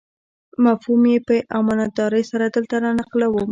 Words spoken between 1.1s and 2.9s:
یې په امانتدارۍ سره دلته